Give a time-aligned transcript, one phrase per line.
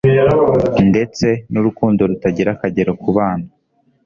[0.89, 3.47] ndetse n'urukundo rutagira akagero ku bana